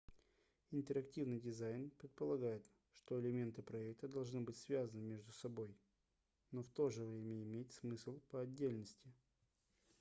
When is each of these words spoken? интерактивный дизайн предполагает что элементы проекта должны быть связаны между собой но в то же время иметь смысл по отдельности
интерактивный 0.71 1.39
дизайн 1.39 1.91
предполагает 1.99 2.65
что 2.95 3.19
элементы 3.21 3.61
проекта 3.61 4.07
должны 4.07 4.41
быть 4.41 4.57
связаны 4.57 5.03
между 5.03 5.31
собой 5.31 5.77
но 6.49 6.63
в 6.63 6.69
то 6.69 6.89
же 6.89 7.03
время 7.05 7.43
иметь 7.43 7.71
смысл 7.71 8.19
по 8.31 8.41
отдельности 8.41 9.13